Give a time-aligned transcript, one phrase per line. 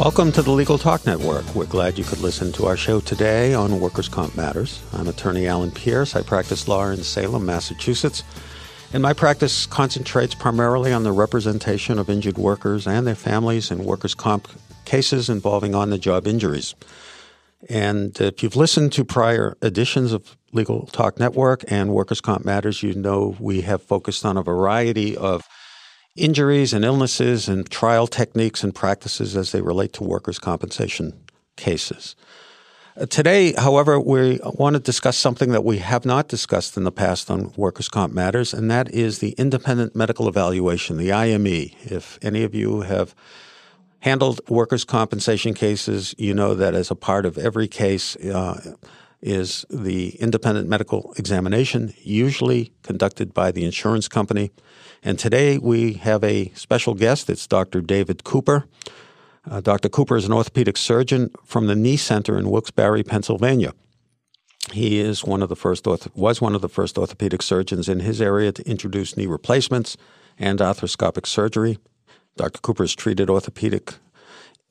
[0.00, 1.54] Welcome to the Legal Talk Network.
[1.54, 4.82] We're glad you could listen to our show today on Workers' Comp Matters.
[4.94, 6.16] I'm attorney Alan Pierce.
[6.16, 8.24] I practice law in Salem, Massachusetts.
[8.94, 13.84] And my practice concentrates primarily on the representation of injured workers and their families in
[13.84, 14.48] workers' comp
[14.86, 16.74] cases involving on the job injuries.
[17.68, 22.82] And if you've listened to prior editions of Legal Talk Network and Workers' Comp Matters,
[22.82, 25.46] you know we have focused on a variety of
[26.16, 31.12] injuries and illnesses and trial techniques and practices as they relate to workers' compensation
[31.56, 32.16] cases.
[32.96, 36.92] Uh, today, however, we want to discuss something that we have not discussed in the
[36.92, 41.70] past on Workers' Comp Matters, and that is the independent medical evaluation, the IME.
[41.82, 43.14] If any of you have
[44.00, 48.74] handled workers' compensation cases, you know that as a part of every case uh,
[49.22, 54.50] is the independent medical examination, usually conducted by the insurance company.
[55.02, 57.28] And today we have a special guest.
[57.28, 57.80] It's Dr.
[57.80, 58.66] David Cooper.
[59.50, 59.88] Uh, Dr.
[59.88, 63.72] Cooper is an orthopedic surgeon from the Knee Center in Wilkes-Barre, Pennsylvania.
[64.72, 68.00] He is one of the first orth- was one of the first orthopedic surgeons in
[68.00, 69.96] his area to introduce knee replacements
[70.38, 71.78] and arthroscopic surgery.
[72.36, 72.60] Dr.
[72.60, 73.94] Cooper has treated orthopedic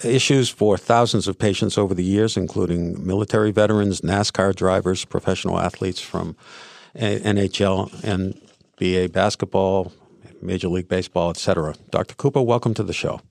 [0.03, 5.99] issues for thousands of patients over the years, including military veterans, NASCAR drivers, professional athletes
[5.99, 6.35] from
[6.95, 8.39] NHL and
[8.79, 9.91] NBA basketball,
[10.41, 11.75] Major League Baseball, etc.
[11.89, 12.15] Dr.
[12.15, 13.21] Cooper, welcome to the show.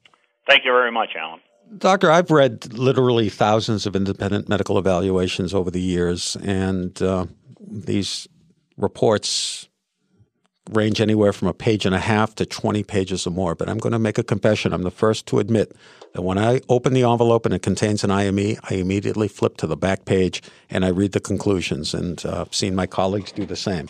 [0.49, 1.41] Thank you very much, Alan.
[1.77, 7.27] Doctor, I've read literally thousands of independent medical evaluations over the years, and uh,
[7.61, 8.27] these
[8.77, 9.69] reports
[10.69, 13.55] range anywhere from a page and a half to 20 pages or more.
[13.55, 14.73] But I'm going to make a confession.
[14.73, 15.75] I'm the first to admit
[16.13, 19.67] that when I open the envelope and it contains an IME, I immediately flip to
[19.67, 23.47] the back page and I read the conclusions, and uh, I've seen my colleagues do
[23.47, 23.89] the same.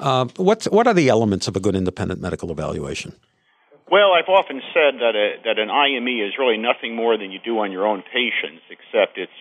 [0.00, 3.14] Uh, what what are the elements of a good independent medical evaluation?
[3.90, 7.38] Well, I've often said that a, that an IME is really nothing more than you
[7.44, 9.32] do on your own patients, except it's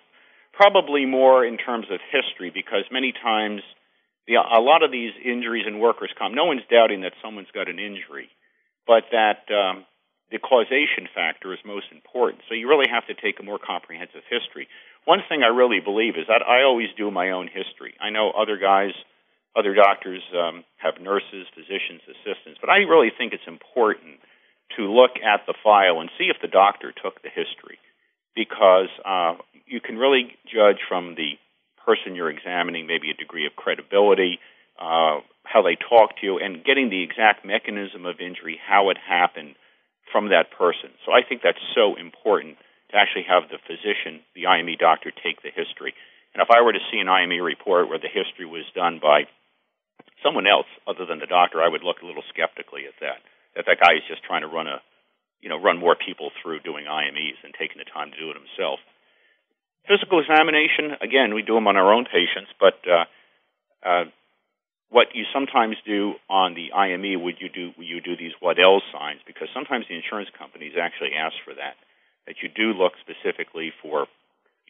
[0.52, 3.62] probably more in terms of history because many times
[4.28, 7.68] the, a lot of these injuries in workers' comp, no one's doubting that someone's got
[7.68, 8.30] an injury,
[8.88, 9.86] but that um,
[10.32, 12.42] the causation factor is most important.
[12.48, 14.68] So you really have to take a more comprehensive history.
[15.06, 17.94] One thing I really believe is that I always do my own history.
[18.00, 18.94] I know other guys
[19.56, 24.18] other doctors um, have nurses, physicians, assistants, but I really think it's important
[24.78, 27.78] to look at the file and see if the doctor took the history,
[28.36, 31.38] because uh, you can really judge from the
[31.86, 34.40] person you're examining maybe a degree of credibility,
[34.80, 38.98] uh, how they talk to you, and getting the exact mechanism of injury, how it
[38.98, 39.56] happened
[40.12, 40.92] from that person.
[41.06, 42.58] So I think that's so important
[42.92, 45.94] to actually have the physician, the IME doctor, take the history.
[46.34, 49.26] And if I were to see an IME report where the history was done by
[50.22, 53.22] someone else other than the doctor, I would look a little skeptically at that.
[53.56, 54.82] That that guy is just trying to run a,
[55.42, 58.38] you know, run more people through doing IMEs and taking the time to do it
[58.38, 58.80] himself.
[59.88, 63.06] Physical examination, again, we do them on our own patients, but uh,
[63.88, 64.06] uh,
[64.90, 69.20] what you sometimes do on the IME would you do you do these Waddell signs
[69.26, 71.76] because sometimes the insurance companies actually ask for that
[72.28, 74.08] that you do look specifically for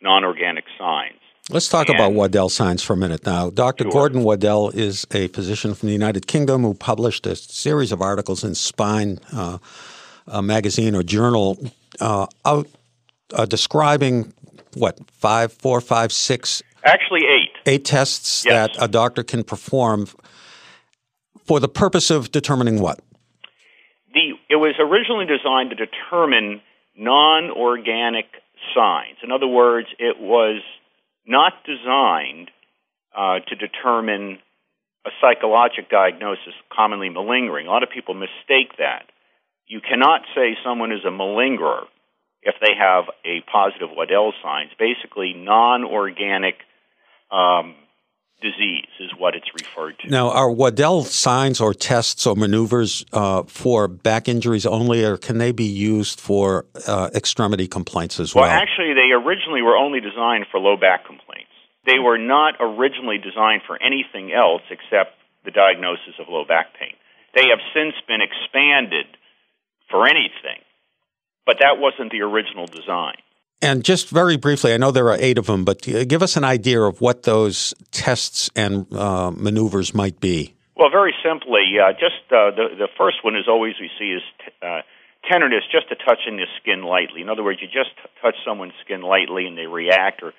[0.02, 1.19] non-organic signs
[1.50, 3.50] Let's talk and, about Waddell signs for a minute now.
[3.50, 3.84] Dr.
[3.84, 3.91] Sure.
[3.91, 8.46] Gordon Waddell is a physician from the United Kingdom who published a series of articles
[8.46, 9.57] in Spine uh,
[10.41, 11.57] magazine or journal
[12.00, 12.68] uh, out
[13.34, 14.34] uh, describing
[14.75, 18.75] what five, four, five, six, actually eight, eight tests yes.
[18.75, 20.07] that a doctor can perform
[21.45, 23.00] for the purpose of determining what.
[24.13, 26.61] The it was originally designed to determine
[26.95, 28.25] non-organic
[28.75, 29.17] signs.
[29.23, 30.61] In other words, it was
[31.26, 32.52] not designed
[33.16, 34.40] uh, to determine
[35.05, 37.67] a psychologic diagnosis, commonly malingering.
[37.67, 39.09] A lot of people mistake that.
[39.67, 41.85] You cannot say someone is a malingerer
[42.45, 44.72] if they have a positive Waddell signs.
[44.78, 46.55] Basically, non-organic
[47.31, 47.75] um,
[48.41, 50.09] disease is what it's referred to.
[50.09, 55.37] Now, are Waddell signs or tests or maneuvers uh, for back injuries only, or can
[55.37, 58.43] they be used for uh, extremity complaints as well?
[58.43, 61.49] Well, actually, they originally were only designed for low back complaints.
[61.85, 66.95] They were not originally designed for anything else except the diagnosis of low back pain.
[67.35, 69.07] They have since been expanded
[69.90, 70.63] for anything,
[71.45, 73.16] but that wasn't the original design.
[73.61, 76.43] And just very briefly, I know there are eight of them, but give us an
[76.43, 80.53] idea of what those tests and uh, maneuvers might be.
[80.75, 84.23] Well, very simply, uh, just uh, the the first one is always we see is
[84.43, 84.81] t- uh,
[85.31, 87.22] tenderness, just to touching the skin lightly.
[87.22, 90.34] In other words, you just t- touch someone's skin lightly and they react or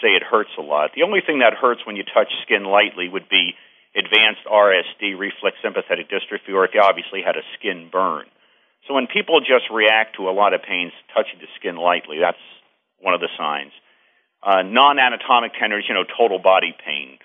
[0.00, 0.92] say it hurts a lot.
[0.94, 3.52] The only thing that hurts when you touch skin lightly would be
[3.92, 8.24] advanced RSD, reflex sympathetic dystrophy, or if you obviously had a skin burn.
[8.88, 12.40] So when people just react to a lot of pains touching the skin lightly, that's
[13.00, 13.72] one of the signs.
[14.42, 17.18] Uh, non-anatomic tenderness, you know, total body pain.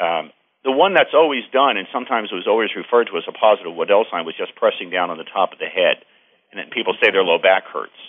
[0.00, 0.32] Um,
[0.64, 4.08] the one that's always done, and sometimes was always referred to as a positive Waddell
[4.10, 6.00] sign, was just pressing down on the top of the head,
[6.50, 8.00] and then people say their low back hurts.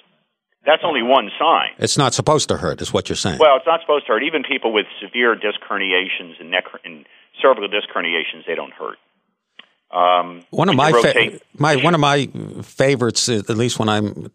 [0.66, 1.76] That's only one sign.
[1.78, 3.38] It's not supposed to hurt, is what you're saying.
[3.38, 4.24] Well, it's not supposed to hurt.
[4.24, 7.06] Even people with severe disc herniations and neck and
[7.42, 8.98] cervical disc herniations, they don't hurt.
[9.96, 12.28] Um, one of my, fa- my one of my
[12.64, 14.30] favorites, at least when I'm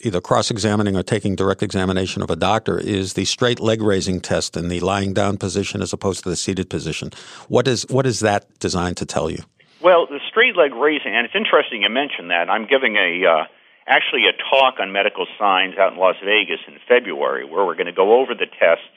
[0.00, 4.20] either cross examining or taking direct examination of a doctor is the straight leg raising
[4.20, 7.10] test in the lying down position as opposed to the seated position.
[7.48, 9.42] What is what is that designed to tell you?
[9.80, 12.50] Well, the straight leg raising, and it's interesting you mentioned that.
[12.50, 13.44] I'm giving a uh,
[13.86, 17.86] actually a talk on medical signs out in Las Vegas in February, where we're going
[17.86, 18.96] to go over the tests,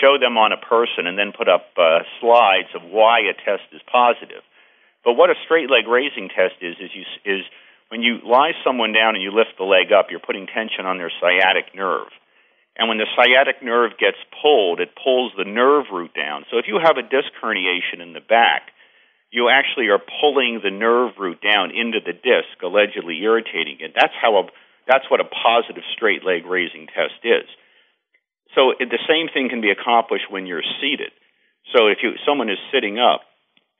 [0.00, 3.64] show them on a person, and then put up uh, slides of why a test
[3.72, 4.42] is positive.
[5.08, 7.40] But what a straight leg raising test is is you is
[7.88, 11.00] when you lie someone down and you lift the leg up, you're putting tension on
[11.00, 12.12] their sciatic nerve.
[12.76, 16.44] And when the sciatic nerve gets pulled, it pulls the nerve root down.
[16.52, 18.68] So if you have a disc herniation in the back,
[19.32, 23.96] you actually are pulling the nerve root down into the disc, allegedly irritating it.
[23.96, 24.42] That's how a
[24.84, 27.48] that's what a positive straight leg raising test is.
[28.52, 31.16] So it, the same thing can be accomplished when you're seated.
[31.72, 33.24] So if you someone is sitting up,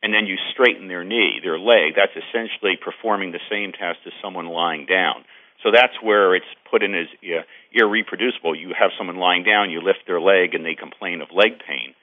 [0.03, 4.13] and then you straighten their knee, their leg, that's essentially performing the same test as
[4.23, 5.25] someone lying down.
[5.63, 7.43] So that's where it's put in as uh,
[7.75, 8.55] irreproducible.
[8.55, 11.95] You have someone lying down, you lift their leg, and they complain of leg pain.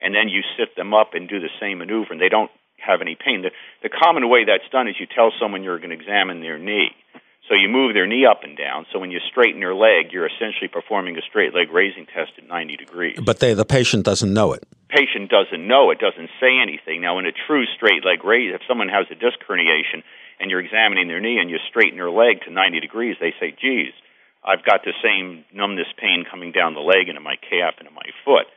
[0.00, 3.00] And then you sit them up and do the same maneuver, and they don't have
[3.00, 3.42] any pain.
[3.42, 3.50] The,
[3.82, 6.92] the common way that's done is you tell someone you're going to examine their knee.
[7.48, 8.84] So you move their knee up and down.
[8.92, 12.46] So when you straighten their leg, you're essentially performing a straight leg raising test at
[12.46, 13.18] 90 degrees.
[13.24, 14.64] But they, the patient doesn't know it.
[14.88, 17.02] Patient doesn't know it, doesn't say anything.
[17.02, 20.00] Now, in a true straight leg raise, if someone has a disc herniation
[20.40, 23.52] and you're examining their knee and you straighten their leg to 90 degrees, they say,
[23.52, 23.92] geez,
[24.40, 27.88] I've got the same numbness pain coming down the leg and in my calf and
[27.88, 28.48] in my foot.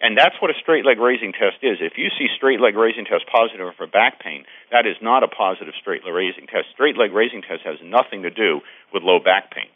[0.00, 1.78] And that's what a straight leg raising test is.
[1.80, 5.28] If you see straight leg raising test positive for back pain, that is not a
[5.28, 6.72] positive straight leg raising test.
[6.72, 8.60] Straight leg raising test has nothing to do
[8.92, 9.68] with low back pain.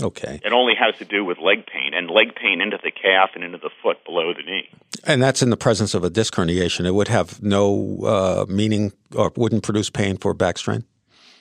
[0.00, 0.40] Okay.
[0.44, 3.42] It only has to do with leg pain and leg pain into the calf and
[3.42, 4.68] into the foot below the knee.
[5.04, 6.86] And that's in the presence of a disc herniation.
[6.86, 10.84] It would have no uh, meaning or wouldn't produce pain for back strain?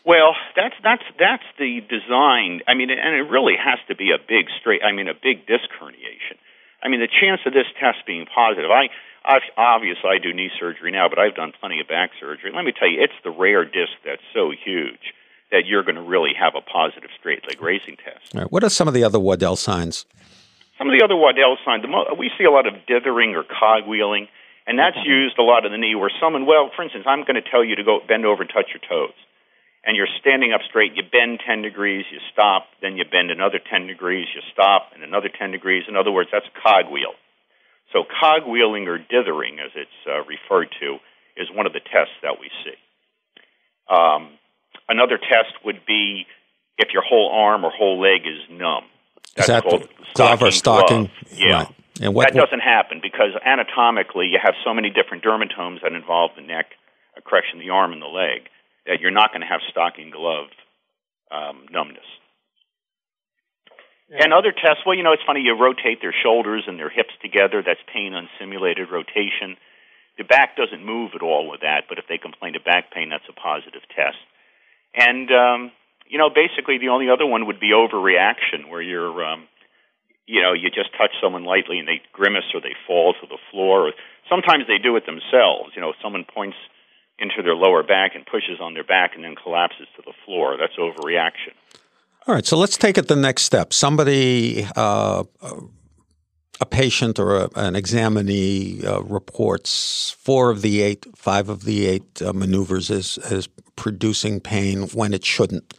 [0.06, 2.62] Well, that's that's that's the design.
[2.66, 4.82] I mean, and it really has to be a big straight.
[4.82, 6.40] I mean, a big disc herniation.
[6.82, 8.88] I mean, the chance of this test being positive, I,
[9.26, 12.52] I obviously I do knee surgery now, but I've done plenty of back surgery.
[12.56, 15.12] Let me tell you, it's the rare disc that's so huge
[15.52, 18.36] that you're going to really have a positive straight leg raising test.
[18.36, 18.52] All right.
[18.52, 20.06] What are some of the other Waddell signs?
[20.78, 23.44] Some of the other Waddell signs, the mo- we see a lot of dithering or
[23.44, 24.28] cogwheeling,
[24.68, 27.42] and that's used a lot in the knee where someone, well, for instance, I'm going
[27.42, 29.16] to tell you to go bend over and touch your toes
[29.88, 33.58] and you're standing up straight, you bend 10 degrees, you stop, then you bend another
[33.58, 35.84] 10 degrees, you stop, and another 10 degrees.
[35.88, 37.16] In other words, that's a cogwheel.
[37.94, 41.00] So cogwheeling or dithering, as it's uh, referred to,
[41.38, 42.76] is one of the tests that we see.
[43.88, 44.36] Um,
[44.88, 46.26] another test would be
[46.78, 48.86] if your whole arm or whole leg is numb.
[49.36, 51.10] That's is that called glove or stocking?
[51.32, 51.64] Yeah.
[51.64, 51.74] Right.
[52.00, 56.32] And what, that doesn't happen because anatomically you have so many different dermatomes that involve
[56.36, 56.68] the neck,
[57.18, 58.50] a correction, the arm, and the leg
[58.86, 60.48] that you're not going to have stocking glove
[61.32, 62.06] um, numbness.
[64.10, 64.24] Yeah.
[64.24, 67.12] And other tests, well, you know, it's funny, you rotate their shoulders and their hips
[67.22, 67.62] together.
[67.66, 69.58] That's pain on simulated rotation.
[70.18, 73.10] The back doesn't move at all with that, but if they complain of back pain,
[73.10, 74.18] that's a positive test.
[74.94, 75.72] And, um,
[76.08, 79.48] you know, basically the only other one would be overreaction, where you're, um,
[80.26, 83.38] you know, you just touch someone lightly and they grimace or they fall to the
[83.52, 83.90] floor.
[83.90, 83.92] Or
[84.30, 85.72] sometimes they do it themselves.
[85.76, 86.58] You know, someone points
[87.20, 90.58] into their lower back and pushes on their back and then collapses to the floor.
[90.60, 91.54] That's overreaction.
[92.28, 93.72] All right, so let's take it the next step.
[93.72, 95.24] Somebody, uh,
[96.60, 101.86] a patient or a, an examinee uh, reports four of the eight, five of the
[101.86, 105.74] eight uh, maneuvers as, as producing pain when it shouldn't.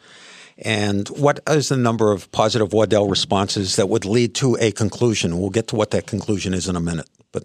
[0.56, 5.38] And what is the number of positive Waddell responses that would lead to a conclusion?
[5.38, 7.08] We'll get to what that conclusion is in a minute.
[7.30, 7.44] But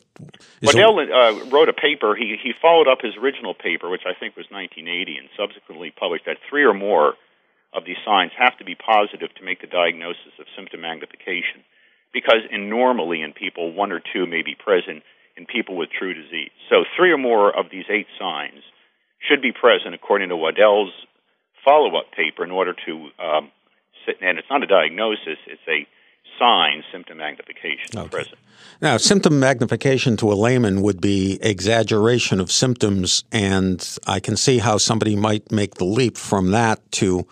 [0.64, 2.16] Waddell uh, wrote a paper.
[2.16, 6.26] He he followed up his original paper, which I think was 1980, and subsequently published
[6.26, 7.16] that three or more
[7.74, 11.62] of these signs have to be positive to make the diagnosis of symptom magnification.
[12.14, 15.04] because in normally in people, one or two may be present
[15.36, 16.52] in people with true disease.
[16.70, 18.62] So three or more of these eight signs
[19.28, 20.92] should be present according to Waddell's
[21.66, 23.52] follow-up paper in order to um,
[24.06, 25.88] sit, and it's not a diagnosis, it's a
[26.40, 28.10] sign symptom magnification okay.
[28.10, 28.38] present.
[28.82, 34.58] Now, symptom magnification to a layman would be exaggeration of symptoms, and I can see
[34.58, 37.28] how somebody might make the leap from that to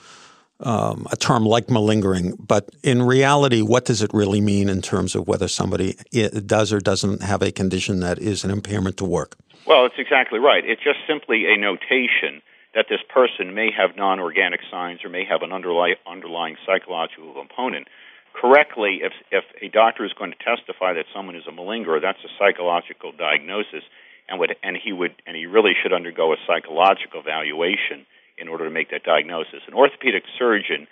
[0.61, 2.35] um, a term like malingering.
[2.39, 5.97] But in reality, what does it really mean in terms of whether somebody
[6.45, 9.37] does or doesn't have a condition that is an impairment to work?
[9.65, 10.63] Well, it's exactly right.
[10.65, 12.41] It's just simply a notation
[12.73, 17.33] that this person may have non organic signs or may have an underlying, underlying psychological
[17.33, 17.87] component
[18.33, 22.23] correctly, if, if a doctor is going to testify that someone is a malingerer, that's
[22.23, 23.83] a psychological diagnosis,
[24.29, 28.05] and would and he would and he really should undergo a psychological evaluation
[28.41, 29.61] in order to make that diagnosis.
[29.67, 30.87] An orthopedic surgeon,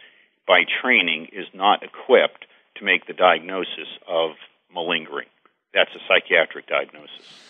[0.48, 2.46] by training, is not equipped
[2.78, 4.32] to make the diagnosis of
[4.74, 5.28] malingering.
[5.74, 7.49] That's a psychiatric diagnosis.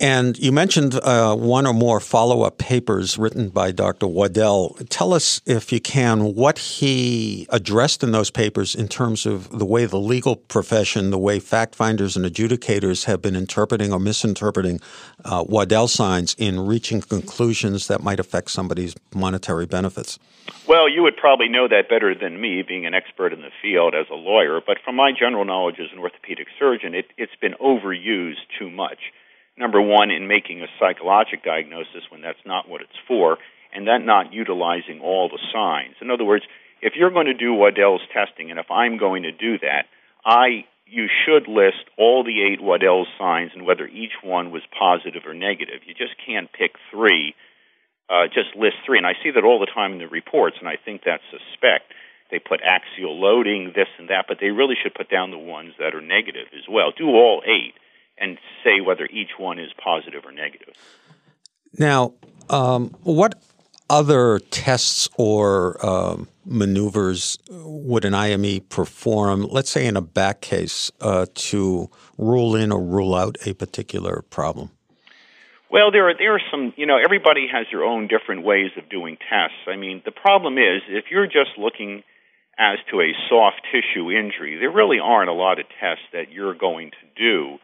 [0.00, 4.06] And you mentioned uh, one or more follow up papers written by Dr.
[4.06, 4.76] Waddell.
[4.88, 9.64] Tell us, if you can, what he addressed in those papers in terms of the
[9.64, 14.80] way the legal profession, the way fact finders and adjudicators have been interpreting or misinterpreting
[15.24, 20.20] uh, Waddell signs in reaching conclusions that might affect somebody's monetary benefits.
[20.68, 23.96] Well, you would probably know that better than me, being an expert in the field
[23.96, 24.60] as a lawyer.
[24.64, 28.98] But from my general knowledge as an orthopedic surgeon, it, it's been overused too much
[29.58, 33.38] number one, in making a psychologic diagnosis when that's not what it's for,
[33.74, 35.96] and then not utilizing all the signs.
[36.00, 36.44] In other words,
[36.80, 39.86] if you're going to do Waddell's testing, and if I'm going to do that,
[40.24, 45.22] I you should list all the eight Waddell's signs and whether each one was positive
[45.26, 45.84] or negative.
[45.84, 47.34] You just can't pick three,
[48.08, 48.96] uh, just list three.
[48.96, 51.92] And I see that all the time in the reports, and I think that's suspect.
[52.30, 55.72] They put axial loading, this and that, but they really should put down the ones
[55.78, 56.92] that are negative as well.
[56.96, 57.74] Do all eight
[58.20, 60.74] and say whether each one is positive or negative.
[61.78, 62.14] Now,
[62.48, 63.42] um, what
[63.90, 70.90] other tests or um, maneuvers would an IME perform, let's say in a back case,
[71.00, 74.70] uh, to rule in or rule out a particular problem?
[75.70, 76.72] Well, there are there are some.
[76.76, 79.58] You know, everybody has their own different ways of doing tests.
[79.66, 82.04] I mean, the problem is if you're just looking
[82.58, 86.54] as to a soft tissue injury, there really aren't a lot of tests that you're
[86.54, 87.58] going to do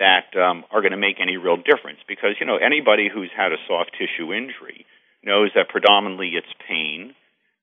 [0.00, 3.52] that um, are going to make any real difference because you know anybody who's had
[3.52, 4.84] a soft tissue injury
[5.22, 7.14] knows that predominantly it's pain,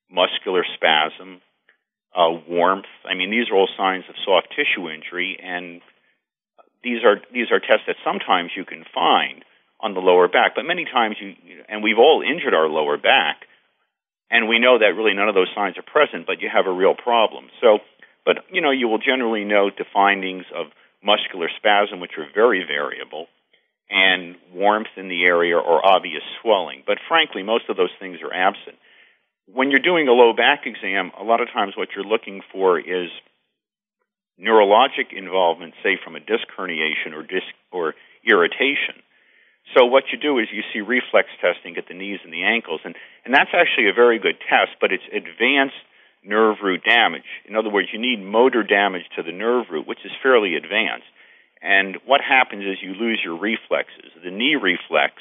[0.10, 1.41] muscular spasm,
[2.15, 2.89] uh, warmth.
[3.03, 5.82] I mean, these are all signs of soft tissue injury, and
[6.84, 9.44] these are these are tests that sometimes you can find
[9.79, 11.34] on the lower back, but many times you
[11.67, 13.50] and we've all injured our lower back,
[14.29, 16.72] and we know that really none of those signs are present, but you have a
[16.72, 17.50] real problem.
[17.62, 17.79] So,
[18.25, 20.67] but you know, you will generally note the findings of
[21.04, 23.27] muscular spasm, which are very variable,
[23.89, 26.84] and warmth in the area or obvious swelling.
[26.86, 28.77] But frankly, most of those things are absent.
[29.48, 32.80] When you're doing a low back exam, a lot of times what you're looking for
[32.80, 33.10] is
[34.39, 39.01] neurologic involvement, say from a disc herniation or disc or irritation.
[39.75, 42.82] So what you do is you see reflex testing at the knees and the ankles,
[42.86, 45.80] and, and that's actually a very good test, but it's advanced
[46.27, 47.24] nerve root damage.
[47.48, 51.07] In other words, you need motor damage to the nerve root, which is fairly advanced.
[51.62, 54.12] And what happens is you lose your reflexes.
[54.24, 55.15] The knee reflex,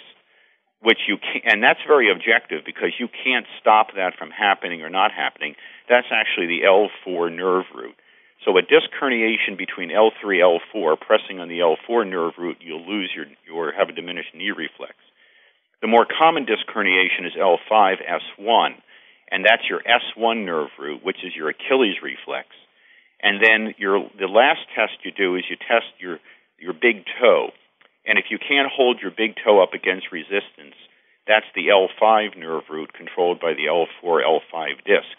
[0.83, 4.91] which you can, and that's very objective because you can't stop that from happening or
[4.91, 5.55] not happening.
[5.89, 7.95] That's actually the L4 nerve root.
[8.45, 13.11] So a disc herniation between L3 L4, pressing on the L4 nerve root, you'll lose
[13.17, 14.95] your or have a diminished knee reflex.
[15.81, 17.97] The more common disc herniation is L5
[18.39, 18.77] S1
[19.31, 22.49] and that's your S1 nerve root, which is your Achilles reflex.
[23.23, 26.19] And then your the last test you do is you test your
[26.59, 27.51] your big toe,
[28.07, 30.77] and if you can't hold your big toe up against resistance,
[31.27, 35.11] that's the L5 nerve root controlled by the L4 L5 disc.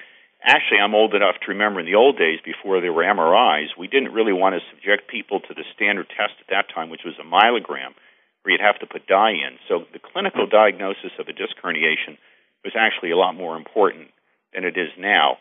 [0.43, 3.87] Actually, I'm old enough to remember in the old days before there were MRIs, we
[3.87, 7.17] didn't really want to subject people to the standard test at that time, which was
[7.19, 7.97] a myelogram,
[8.41, 9.57] where you'd have to put dye in.
[9.67, 12.21] So the clinical diagnosis of a disc herniation
[12.67, 14.09] was actually a lot more important
[14.53, 15.37] than it is now.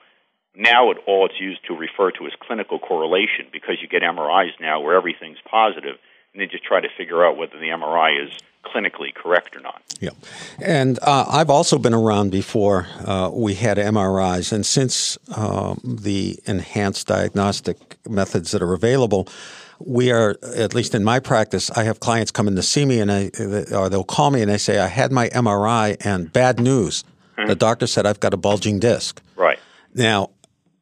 [0.55, 4.53] Now, it, all it's used to refer to as clinical correlation because you get MRIs
[4.61, 5.97] now where everything's positive,
[6.33, 8.33] and they just try to figure out whether the MRI is
[8.65, 9.83] clinically correct or not.
[10.01, 10.11] Yeah,
[10.61, 16.39] and uh, I've also been around before uh, we had MRIs, and since um, the
[16.47, 17.77] enhanced diagnostic
[18.09, 19.29] methods that are available,
[19.81, 21.73] we are at least in my practice.
[21.73, 23.31] I have clients come in to see me, and I,
[23.75, 27.05] or they'll call me and they say, "I had my MRI, and bad news."
[27.37, 29.21] The doctor said I've got a bulging disc.
[29.37, 29.59] Right.
[29.95, 30.31] Now,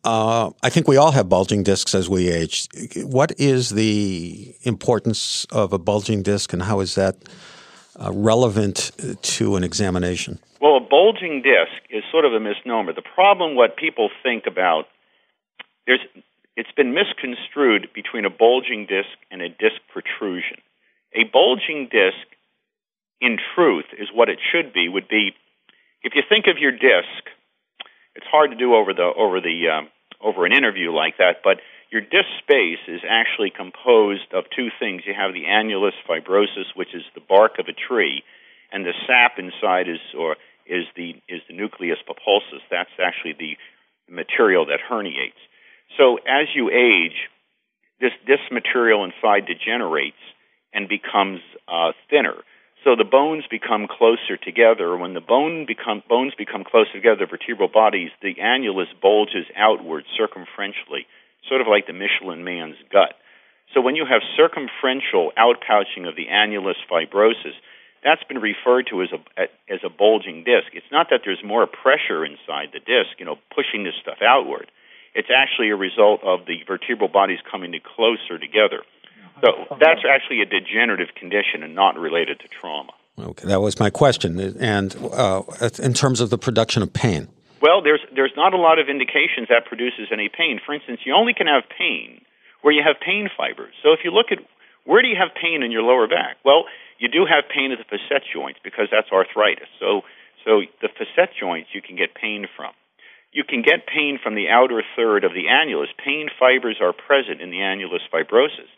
[0.04, 2.68] uh, I think we all have bulging discs as we age.
[2.96, 7.16] What is the importance of a bulging disc, and how is that
[7.98, 8.92] uh, relevant
[9.22, 10.38] to an examination?
[10.60, 12.92] Well, a bulging disc is sort of a misnomer.
[12.92, 14.84] The problem, what people think about,
[15.86, 16.00] there's,
[16.56, 20.58] it's been misconstrued between a bulging disc and a disc protrusion.
[21.14, 22.26] A bulging disc,
[23.20, 24.88] in truth, is what it should be.
[24.88, 25.34] Would be,
[26.04, 27.22] if you think of your disc,
[28.14, 29.88] it's hard to do over the over the um,
[30.20, 31.58] over an interview like that, but
[31.90, 35.02] your disc space is actually composed of two things.
[35.06, 38.22] You have the annulus fibrosus, which is the bark of a tree,
[38.72, 42.62] and the sap inside is or is the is the nucleus pulposus.
[42.70, 43.56] That's actually the
[44.08, 45.40] material that herniates.
[45.96, 47.16] So as you age,
[48.00, 50.20] this this material inside degenerates
[50.72, 52.36] and becomes uh, thinner.
[52.84, 54.94] So the bones become closer together.
[54.96, 61.08] When the bone become, bones become closer together, vertebral bodies, the annulus bulges outward circumferentially,
[61.48, 63.16] sort of like the Michelin man's gut.
[63.72, 67.56] So when you have circumferential outpouching of the annulus fibrosus,
[68.04, 70.68] that's been referred to as a as a bulging disc.
[70.74, 74.70] It's not that there's more pressure inside the disc, you know, pushing this stuff outward.
[75.14, 78.84] It's actually a result of the vertebral bodies coming closer together.
[79.44, 82.92] So that's actually a degenerative condition and not related to trauma.
[83.18, 84.40] Okay, that was my question.
[84.40, 85.42] And uh,
[85.78, 87.28] in terms of the production of pain,
[87.60, 90.60] well, there's there's not a lot of indications that produces any pain.
[90.64, 92.20] For instance, you only can have pain
[92.62, 93.72] where you have pain fibers.
[93.82, 94.38] So if you look at
[94.84, 96.36] where do you have pain in your lower back?
[96.44, 96.64] Well,
[96.98, 99.68] you do have pain at the facet joints because that's arthritis.
[99.78, 100.02] So
[100.44, 102.72] so the facet joints you can get pain from.
[103.32, 105.90] You can get pain from the outer third of the annulus.
[105.96, 108.68] Pain fibers are present in the annulus fibrosus.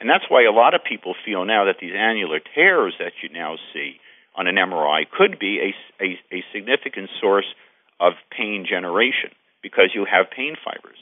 [0.00, 3.28] And that's why a lot of people feel now that these annular tears that you
[3.28, 3.96] now see
[4.34, 7.46] on an MRI could be a, a, a significant source
[7.98, 9.30] of pain generation
[9.62, 10.98] because you have pain fibers.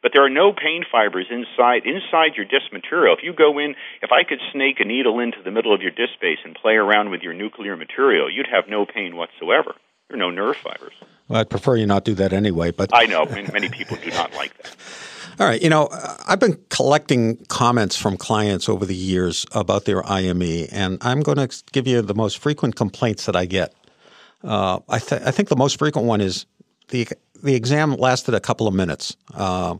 [0.00, 3.16] But there are no pain fibers inside inside your disc material.
[3.18, 5.90] If you go in, if I could snake a needle into the middle of your
[5.90, 9.74] disc space and play around with your nuclear material, you'd have no pain whatsoever.
[10.08, 10.94] There are no nerve fibers.
[11.26, 12.70] Well, I'd prefer you not do that anyway.
[12.70, 14.76] But I know many people do not like that.
[15.40, 15.62] All right.
[15.62, 15.88] You know,
[16.26, 21.38] I've been collecting comments from clients over the years about their IME, and I'm going
[21.38, 23.72] to give you the most frequent complaints that I get.
[24.42, 26.46] Uh, I, th- I, think the most frequent one is
[26.88, 27.08] the
[27.42, 29.16] the exam lasted a couple of minutes.
[29.32, 29.76] Uh,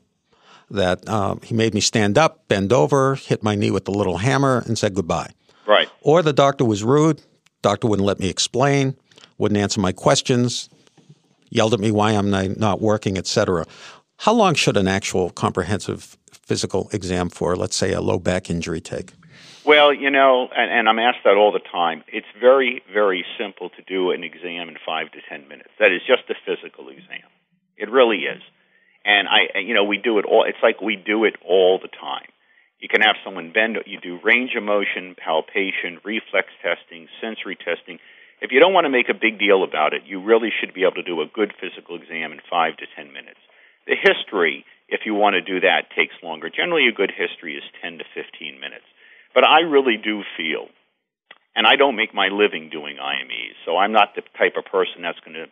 [0.71, 4.19] that uh, he made me stand up, bend over, hit my knee with the little
[4.19, 5.31] hammer, and said goodbye.
[5.67, 5.89] Right.
[6.03, 7.23] Or the doctor was rude.
[7.63, 8.97] Doctor wouldn't let me explain,
[9.39, 10.69] wouldn't answer my questions,
[11.51, 13.65] yelled at me why I'm not working, etc.
[14.23, 18.81] How long should an actual comprehensive physical exam for, let's say, a low back injury
[18.81, 19.13] take?
[19.65, 22.03] Well, you know, and, and, I'm asked that all the time.
[22.09, 25.71] It's very, very simple to do an exam in five to ten minutes.
[25.79, 27.31] That is just a physical exam.
[27.77, 28.43] It really is.
[29.05, 30.45] And I, you know, we do it all.
[30.49, 32.27] It's like we do it all the time.
[32.81, 33.79] You can have someone bend.
[33.87, 37.99] You do range of motion, palpation, reflex testing, sensory testing.
[38.41, 40.83] If you don't want to make a big deal about it, you really should be
[40.83, 43.39] able to do a good physical exam in five to ten minutes.
[43.89, 46.53] The history, if you want to do that, takes longer.
[46.53, 48.85] Generally, a good history is 10 to 15 minutes.
[49.33, 50.69] But I really do feel,
[51.57, 55.01] and I don't make my living doing IMEs, so I'm not the type of person
[55.01, 55.49] that's going to,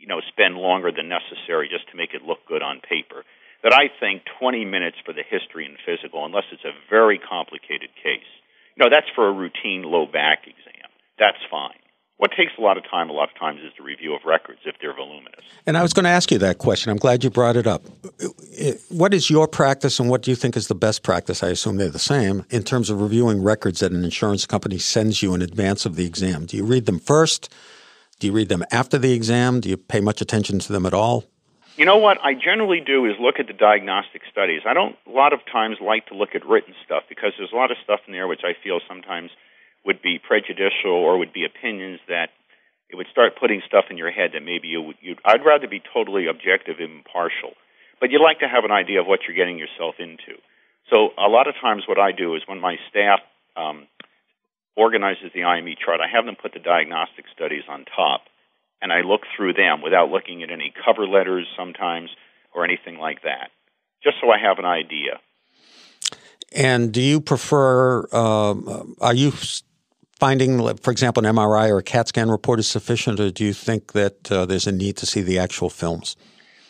[0.00, 3.24] you know, spend longer than necessary just to make it look good on paper.
[3.62, 7.92] That I think 20 minutes for the history and physical, unless it's a very complicated
[8.00, 8.26] case.
[8.74, 10.88] You know, that's for a routine low back exam.
[11.20, 11.81] That's fine.
[12.22, 14.60] What takes a lot of time, a lot of times, is the review of records
[14.64, 15.40] if they're voluminous.
[15.66, 16.92] And I was going to ask you that question.
[16.92, 17.82] I'm glad you brought it up.
[18.90, 21.42] What is your practice, and what do you think is the best practice?
[21.42, 25.20] I assume they're the same in terms of reviewing records that an insurance company sends
[25.20, 26.46] you in advance of the exam.
[26.46, 27.52] Do you read them first?
[28.20, 29.58] Do you read them after the exam?
[29.58, 31.24] Do you pay much attention to them at all?
[31.76, 34.60] You know what I generally do is look at the diagnostic studies.
[34.64, 37.56] I don't a lot of times like to look at written stuff because there's a
[37.56, 39.32] lot of stuff in there which I feel sometimes–
[39.84, 42.30] would be prejudicial or would be opinions that
[42.88, 45.82] it would start putting stuff in your head that maybe you you I'd rather be
[45.92, 47.56] totally objective and impartial.
[48.00, 50.38] But you'd like to have an idea of what you're getting yourself into.
[50.90, 53.20] So a lot of times what I do is when my staff
[53.56, 53.86] um,
[54.76, 58.22] organizes the IME chart, I have them put the diagnostic studies on top,
[58.80, 62.10] and I look through them without looking at any cover letters sometimes
[62.54, 63.50] or anything like that,
[64.02, 65.20] just so I have an idea.
[66.54, 68.06] And do you prefer?
[68.12, 69.32] Um, are you
[70.22, 73.52] finding, for example, an MRI or a CAT scan report is sufficient, or do you
[73.52, 76.14] think that uh, there's a need to see the actual films?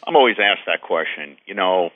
[0.07, 1.37] I'm always asked that question.
[1.45, 1.91] You know,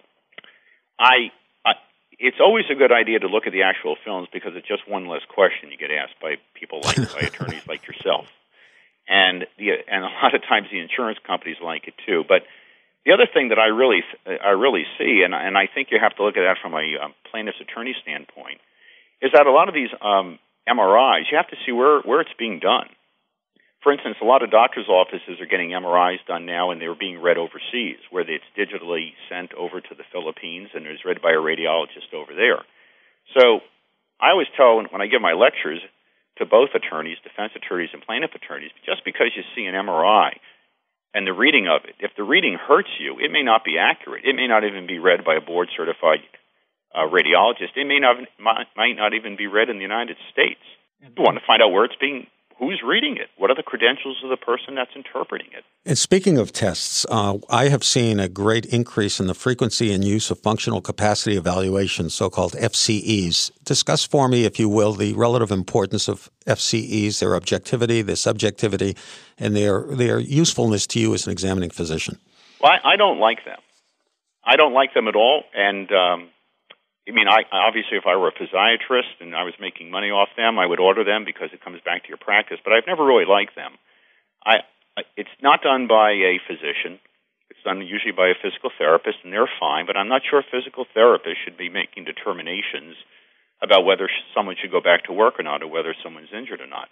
[0.98, 1.32] I,
[1.64, 1.72] I
[2.18, 5.08] it's always a good idea to look at the actual films because it's just one
[5.08, 8.26] less question you get asked by people like by attorneys like yourself,
[9.08, 12.22] and the and a lot of times the insurance companies like it too.
[12.28, 12.42] But
[13.06, 16.14] The other thing that I really I really see, and and I think you have
[16.16, 18.60] to look at that from a um, plaintiff's attorney standpoint,
[19.22, 22.36] is that a lot of these um, MRIs you have to see where where it's
[22.38, 22.88] being done.
[23.82, 27.22] For instance, a lot of doctors' offices are getting MRIs done now, and they're being
[27.22, 31.38] read overseas, where it's digitally sent over to the Philippines and is read by a
[31.38, 32.66] radiologist over there.
[33.38, 33.60] So
[34.18, 35.78] I always tell when, I give my lectures
[36.38, 40.34] to both attorneys, defense attorneys and plaintiff attorneys, just because you see an MRI
[41.14, 44.24] and the reading of it, if the reading hurts you, it may not be accurate.
[44.26, 46.20] It may not even be read by a board certified
[46.94, 47.76] uh, radiologist.
[47.76, 50.60] It may not might, might not even be read in the United States.
[51.00, 52.26] You want to find out where it's being
[52.58, 53.28] who's reading it?
[53.36, 55.64] What are the credentials of the person that's interpreting it?
[55.84, 60.04] And speaking of tests, uh, I have seen a great increase in the frequency and
[60.04, 63.50] use of functional capacity evaluations, so called FCEs.
[63.64, 68.96] Discuss for me, if you will, the relative importance of FCEs, their objectivity, their subjectivity,
[69.38, 72.18] and their, their usefulness to you as an examining physician.
[72.60, 73.58] Well, I, I don't like them.
[74.44, 76.28] I don't like them at all, and um,
[77.06, 80.34] I mean, I obviously, if I were a physiatrist and I was making money off
[80.36, 82.58] them, I would order them because it comes back to your practice.
[82.62, 83.78] But I've never really liked them.
[84.44, 84.66] I,
[85.16, 86.98] it's not done by a physician.
[87.50, 89.86] It's done usually by a physical therapist, and they're fine.
[89.86, 92.98] But I'm not sure physical therapists should be making determinations
[93.62, 96.66] about whether someone should go back to work or not, or whether someone's injured or
[96.66, 96.90] not.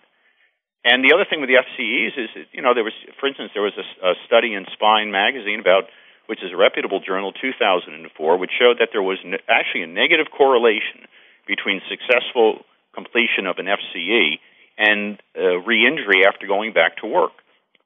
[0.84, 3.66] And the other thing with the FCEs is, you know, there was, for instance, there
[3.66, 5.90] was a, a study in Spine magazine about
[6.26, 11.04] which is a reputable journal, 2004, which showed that there was actually a negative correlation
[11.46, 14.38] between successful completion of an FCE
[14.78, 17.32] and uh, re-injury after going back to work.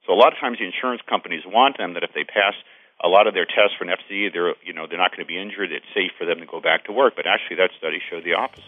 [0.07, 2.53] So a lot of times the insurance companies want them that if they pass
[3.01, 5.25] a lot of their tests for an FCE, they're you know they're not going to
[5.25, 5.71] be injured.
[5.71, 7.13] It's safe for them to go back to work.
[7.15, 8.63] But actually, that study showed the opposite.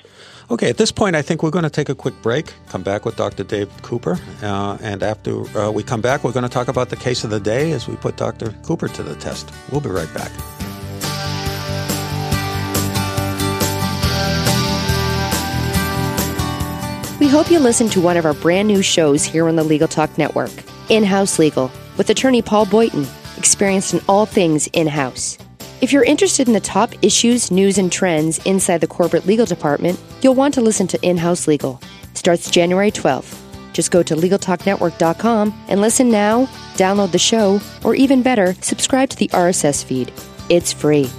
[0.50, 2.54] Okay, at this point, I think we're going to take a quick break.
[2.70, 3.44] Come back with Dr.
[3.44, 6.96] Dave Cooper, uh, and after uh, we come back, we're going to talk about the
[6.96, 8.52] case of the day as we put Dr.
[8.64, 9.52] Cooper to the test.
[9.72, 10.32] We'll be right back.
[17.20, 19.88] We hope you listen to one of our brand new shows here on the Legal
[19.88, 20.52] Talk Network,
[20.90, 23.06] In House Legal, with attorney Paul Boyton
[23.42, 25.36] experienced in all things in house.
[25.82, 30.00] If you're interested in the top issues, news, and trends inside the corporate legal department,
[30.22, 31.82] you'll want to listen to In House Legal.
[32.14, 33.36] Starts January 12th.
[33.74, 39.18] Just go to LegalTalkNetwork.com and listen now, download the show, or even better, subscribe to
[39.18, 40.14] the RSS feed.
[40.50, 41.10] It's free.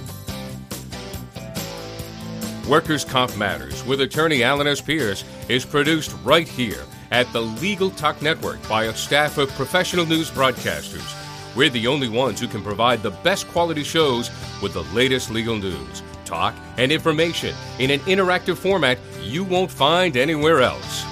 [2.69, 4.79] Workers' Comp Matters with attorney Alan S.
[4.79, 10.05] Pierce is produced right here at the Legal Talk Network by a staff of professional
[10.05, 11.19] news broadcasters
[11.55, 14.29] we're the only ones who can provide the best quality shows
[14.61, 20.17] with the latest legal news, talk, and information in an interactive format you won't find
[20.17, 21.05] anywhere else.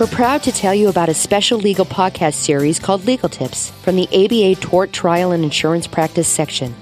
[0.00, 3.96] We're proud to tell you about a special legal podcast series called Legal Tips from
[3.96, 6.74] the ABA Tort Trial and Insurance Practice section.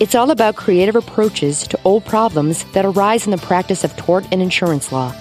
[0.00, 4.26] It's all about creative approaches to old problems that arise in the practice of tort
[4.32, 5.14] and insurance law.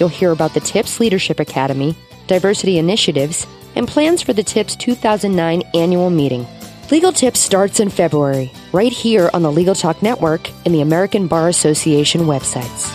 [0.00, 1.94] You'll hear about the TIPS Leadership Academy,
[2.26, 3.46] diversity initiatives,
[3.78, 6.44] and plans for the TIPS 2009 annual meeting.
[6.90, 11.28] Legal Tips starts in February, right here on the Legal Talk Network and the American
[11.28, 12.92] Bar Association websites.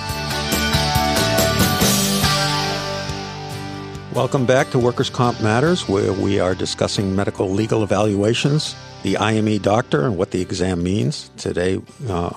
[4.13, 9.59] Welcome back to Workers' Comp Matters, where we are discussing medical legal evaluations, the IME
[9.59, 11.31] doctor, and what the exam means.
[11.37, 12.31] Today, uh,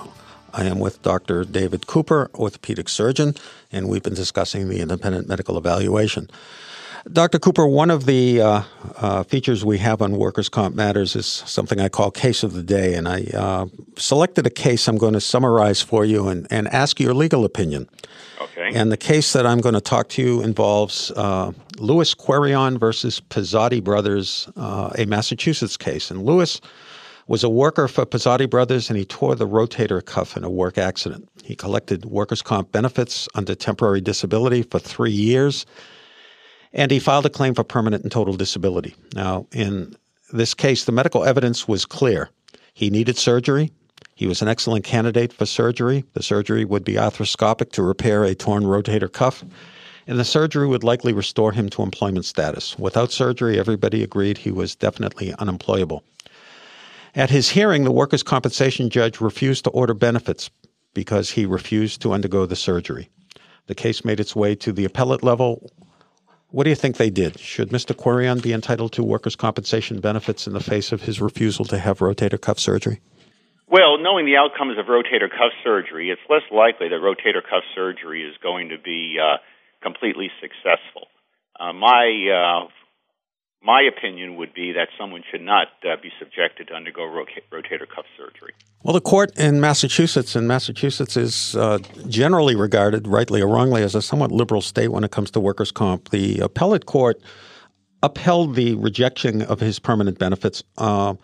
[0.53, 1.43] I am with Dr.
[1.43, 3.35] David Cooper, orthopedic surgeon,
[3.71, 6.29] and we've been discussing the independent medical evaluation.
[7.11, 7.39] Dr.
[7.39, 8.63] Cooper, one of the uh,
[8.97, 12.63] uh, features we have on Workers' Comp Matters is something I call Case of the
[12.63, 12.95] Day.
[12.95, 16.99] And I uh, selected a case I'm going to summarize for you and, and ask
[16.99, 17.87] your legal opinion.
[18.41, 18.71] Okay.
[18.73, 23.21] And the case that I'm going to talk to you involves uh, Louis Querion versus
[23.21, 26.11] Pizzotti Brothers, uh, a Massachusetts case.
[26.11, 26.59] And Louis
[27.27, 30.77] was a worker for Pizzotti Brothers and he tore the rotator cuff in a work
[30.77, 31.29] accident.
[31.43, 35.65] He collected workers' comp benefits under temporary disability for three years
[36.77, 38.95] and he filed a claim for permanent and total disability.
[39.15, 39.95] Now, in
[40.31, 42.29] this case, the medical evidence was clear.
[42.73, 43.71] He needed surgery.
[44.13, 46.05] He was an excellent candidate for surgery.
[46.13, 49.43] The surgery would be arthroscopic to repair a torn rotator cuff,
[50.05, 52.77] and the surgery would likely restore him to employment status.
[52.77, 56.03] Without surgery, everybody agreed he was definitely unemployable.
[57.15, 60.51] At his hearing, the workers' compensation judge refused to order benefits
[60.93, 63.09] because he refused to undergo the surgery.
[63.65, 65.71] The case made its way to the appellate level,
[66.51, 67.39] what do you think they did?
[67.39, 67.95] Should Mr.
[67.95, 71.99] Querion be entitled to workers' compensation benefits in the face of his refusal to have
[71.99, 73.01] rotator cuff surgery?
[73.69, 78.23] Well, knowing the outcomes of rotator cuff surgery, it's less likely that rotator cuff surgery
[78.23, 79.37] is going to be uh,
[79.83, 81.07] completely successful.
[81.59, 82.67] Uh, my uh,
[83.61, 88.05] my opinion would be that someone should not uh, be subjected to undergo rotator cuff
[88.17, 88.53] surgery.
[88.83, 93.95] Well, the court in Massachusetts, and Massachusetts is uh, generally regarded, rightly or wrongly, as
[93.95, 96.09] a somewhat liberal state when it comes to workers' comp.
[96.09, 97.21] The appellate court
[98.03, 100.63] upheld the rejection of his permanent benefits.
[100.77, 101.15] Uh,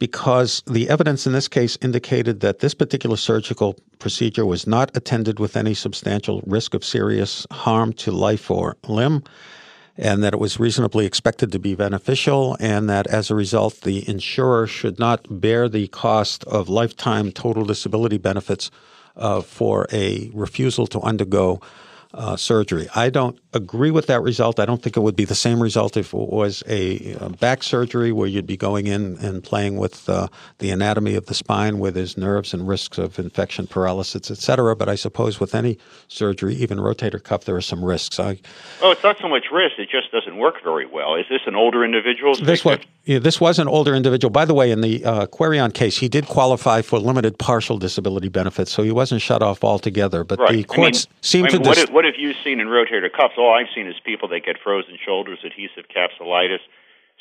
[0.00, 5.38] because the evidence in this case indicated that this particular surgical procedure was not attended
[5.38, 9.22] with any substantial risk of serious harm to life or limb
[10.00, 14.08] and that it was reasonably expected to be beneficial, and that as a result, the
[14.08, 18.70] insurer should not bear the cost of lifetime total disability benefits
[19.16, 21.60] uh, for a refusal to undergo
[22.12, 22.88] uh, surgery.
[22.94, 24.58] I don't agree with that result.
[24.58, 27.62] I don't think it would be the same result if it was a, a back
[27.62, 31.78] surgery where you'd be going in and playing with uh, the anatomy of the spine
[31.78, 34.74] where there's nerves and risks of infection, paralysis, etc.
[34.74, 38.18] But I suppose with any surgery, even rotator cuff, there are some risks.
[38.18, 38.40] I,
[38.82, 41.14] oh, it's not so much risk; it just doesn't work very well.
[41.14, 42.34] Is this an older individual?
[42.34, 44.30] This was yeah, this was an older individual.
[44.30, 48.28] By the way, in the uh, Querion case, he did qualify for limited partial disability
[48.28, 50.22] benefits, so he wasn't shut off altogether.
[50.22, 50.52] But right.
[50.52, 51.68] the courts I mean, seem I mean, to.
[51.68, 53.34] What, dis- what have you seen in rotator cuffs?
[53.38, 56.60] All I've seen is people that get frozen shoulders, adhesive capsulitis,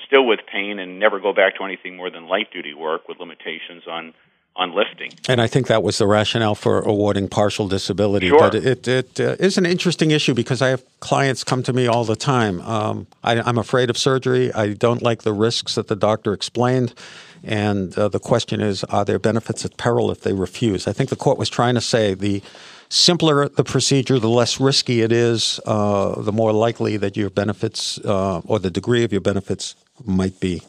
[0.06, 3.20] still with pain, and never go back to anything more than light duty work with
[3.20, 4.14] limitations on
[4.60, 5.12] on lifting.
[5.28, 8.28] And I think that was the rationale for awarding partial disability.
[8.28, 8.40] Sure.
[8.40, 11.88] But it, it uh, is an interesting issue because I have clients come to me
[11.88, 12.60] all the time.
[12.62, 14.52] Um, I, I'm afraid of surgery.
[14.54, 16.94] I don't like the risks that the doctor explained.
[17.42, 20.88] And uh, the question is, are there benefits at peril if they refuse?
[20.90, 22.44] I think the court was trying to say the
[22.90, 27.98] simpler the procedure, the less risky it is, uh, the more likely that your benefits
[28.00, 30.62] uh, or the degree of your benefits might be.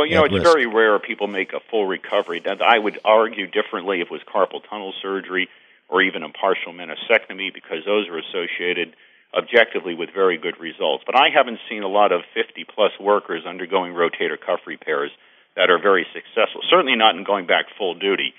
[0.00, 0.46] Well, you know, it's risk.
[0.46, 2.40] very rare people make a full recovery.
[2.40, 5.50] That I would argue differently if it was carpal tunnel surgery
[5.90, 8.96] or even a partial meniscectomy because those are associated
[9.36, 11.04] objectively with very good results.
[11.04, 15.10] But I haven't seen a lot of 50 plus workers undergoing rotator cuff repairs
[15.54, 16.62] that are very successful.
[16.70, 18.32] Certainly not in going back full duty,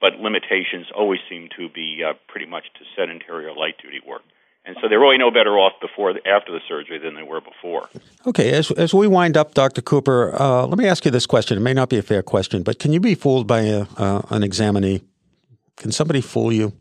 [0.00, 4.22] but limitations always seem to be uh, pretty much to sedentary or light duty work
[4.64, 7.88] and so they're really no better off before after the surgery than they were before.
[8.26, 9.82] Okay, as as we wind up, Dr.
[9.82, 11.56] Cooper, uh, let me ask you this question.
[11.56, 14.22] It may not be a fair question, but can you be fooled by a, uh,
[14.30, 15.02] an examinee?
[15.76, 16.72] Can somebody fool you?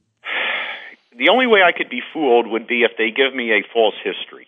[1.18, 3.96] The only way I could be fooled would be if they give me a false
[4.04, 4.48] history.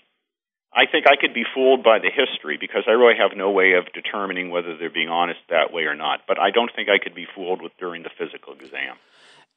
[0.75, 3.73] I think I could be fooled by the history because I really have no way
[3.73, 6.21] of determining whether they're being honest that way or not.
[6.27, 8.95] But I don't think I could be fooled with during the physical exam.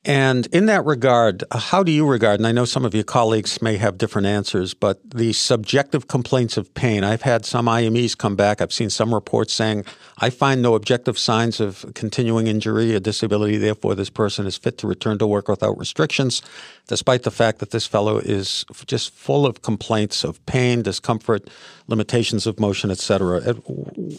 [0.06, 3.60] And in that regard, how do you regard, and I know some of your colleagues
[3.60, 7.02] may have different answers, but the subjective complaints of pain?
[7.02, 8.60] I've had some IMEs come back.
[8.60, 9.84] I've seen some reports saying,
[10.18, 14.78] I find no objective signs of continuing injury or disability, therefore, this person is fit
[14.78, 16.40] to return to work without restrictions,
[16.86, 21.50] despite the fact that this fellow is just full of complaints of pain, discomfort,
[21.88, 23.40] limitations of motion, etc.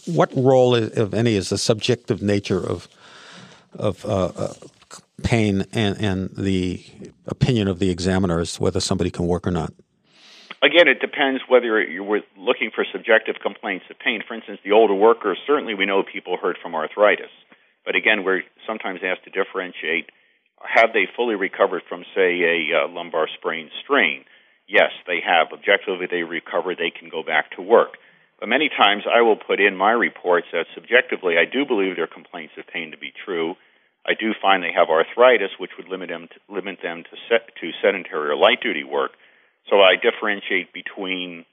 [0.06, 2.90] What role, if any, is the subjective nature of
[3.74, 4.54] of uh, uh,
[5.24, 6.84] pain and, and the
[7.28, 9.74] opinion of the examiner as to whether somebody can work or not?
[10.64, 14.22] Again, it depends whether you're looking for subjective complaints of pain.
[14.28, 17.30] For instance, the older workers, certainly we know people hurt from arthritis.
[17.86, 20.10] But again, we're sometimes asked to differentiate
[20.62, 24.26] have they fully recovered from, say, a uh, lumbar sprain strain?
[24.68, 25.54] Yes, they have.
[25.54, 27.94] Objectively, they recover, they can go back to work.
[28.40, 32.08] But many times I will put in my reports that subjectively I do believe their
[32.08, 33.56] complaints of pain to be true.
[34.08, 37.54] I do find they have arthritis, which would limit them to, limit them to, set,
[37.60, 39.12] to sedentary or light duty work.
[39.70, 41.46] So I differentiate between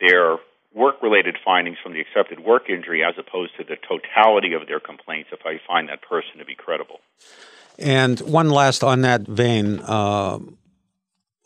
[0.00, 0.38] their
[0.74, 4.80] work related findings from the accepted work injury as opposed to the totality of their
[4.80, 7.00] complaints if I find that person to be credible.
[7.78, 9.80] And one last on that vein.
[9.80, 10.38] Uh,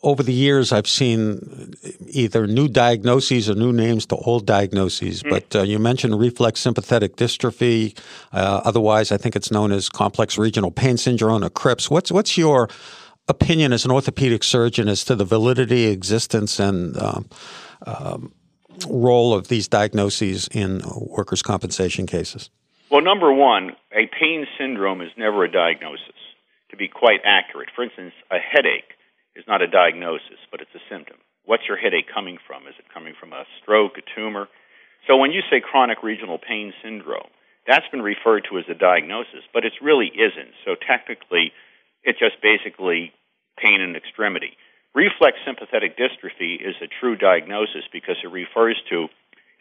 [0.01, 1.73] over the years, I've seen
[2.07, 5.23] either new diagnoses or new names to old diagnoses.
[5.23, 5.29] Mm.
[5.29, 7.97] But uh, you mentioned reflex sympathetic dystrophy.
[8.31, 11.89] Uh, otherwise, I think it's known as complex regional pain syndrome or CRIPS.
[11.89, 12.69] What's what's your
[13.27, 17.29] opinion as an orthopedic surgeon as to the validity, existence, and um,
[17.85, 18.33] um,
[18.87, 22.49] role of these diagnoses in workers' compensation cases?
[22.89, 26.05] Well, number one, a pain syndrome is never a diagnosis.
[26.71, 28.93] To be quite accurate, for instance, a headache
[29.39, 31.15] is not a diagnosis, but it's a symptom.
[31.47, 32.67] What's your headache coming from?
[32.67, 34.51] Is it coming from a stroke, a tumor?
[35.07, 37.31] So when you say chronic regional pain syndrome,
[37.65, 40.51] that's been referred to as a diagnosis, but it really isn't.
[40.67, 41.55] So technically,
[42.03, 43.15] it's just basically
[43.57, 44.59] pain in extremity.
[44.93, 49.07] Reflex sympathetic dystrophy is a true diagnosis because it refers to,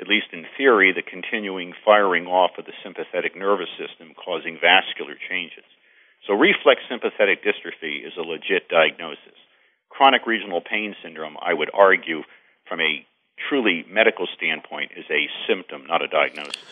[0.01, 5.15] at least in theory, the continuing firing off of the sympathetic nervous system causing vascular
[5.31, 5.69] changes.
[6.27, 9.39] So reflex sympathetic dystrophy is a legit diagnosis
[9.89, 12.23] chronic regional pain syndrome, I would argue,
[12.69, 13.07] from a
[13.49, 16.63] truly medical standpoint is a symptom, not a diagnosis.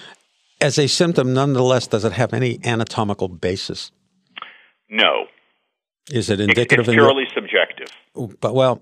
[0.60, 3.92] As a symptom, nonetheless, does it have any anatomical basis?
[4.88, 5.26] No.
[6.10, 6.88] Is it indicative?
[6.88, 7.88] It's purely the, subjective.
[8.40, 8.80] But well,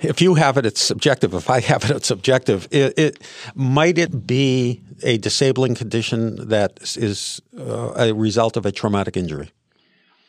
[0.00, 1.34] if you have it, it's subjective.
[1.34, 2.68] If I have it, it's subjective.
[2.70, 8.72] It, it might it be a disabling condition that is uh, a result of a
[8.72, 9.50] traumatic injury.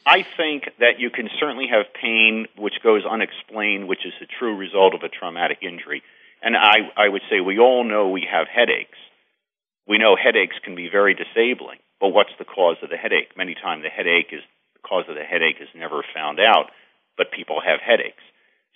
[0.06, 4.56] I think that you can certainly have pain which goes unexplained, which is the true
[4.56, 6.04] result of a traumatic injury.
[6.44, 8.98] And I, I would say we all know we have headaches.
[9.88, 13.36] We know headaches can be very disabling, but what's the cause of the headache?
[13.36, 14.42] Many times the headache is
[14.74, 16.70] the cause of the headache is never found out,
[17.18, 18.22] but people have headaches.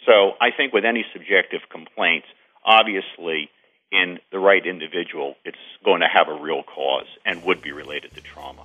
[0.06, 2.28] So I think with any subjective complaints,
[2.66, 3.50] obviously
[3.92, 8.14] in the right individual, it's going to have a real cause and would be related
[8.16, 8.62] to trauma.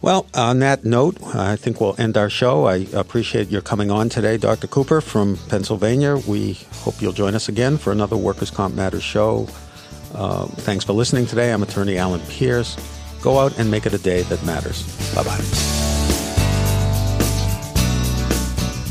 [0.00, 2.66] Well, on that note, I think we'll end our show.
[2.66, 4.66] I appreciate your coming on today, Dr.
[4.66, 6.16] Cooper from Pennsylvania.
[6.16, 9.46] We hope you'll join us again for another Workers' Comp Matters show.
[10.12, 11.52] Uh, thanks for listening today.
[11.52, 12.76] I'm attorney Alan Pierce.
[13.22, 14.82] Go out and make it a day that matters.
[15.14, 15.38] Bye bye.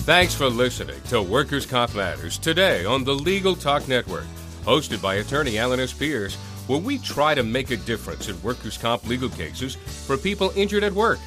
[0.03, 4.25] Thanks for listening to Workers' Comp Matters today on the Legal Talk Network,
[4.61, 5.93] hosted by attorney Alan S.
[5.93, 10.53] Pierce where we try to make a difference in workers' comp legal cases for people
[10.55, 11.19] injured at work.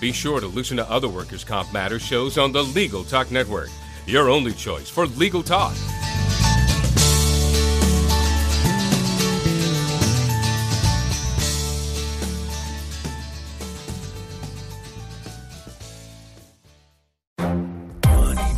[0.00, 3.68] Be sure to listen to other workers' comp matters shows on the Legal Talk Network,
[4.06, 5.74] your only choice for legal talk.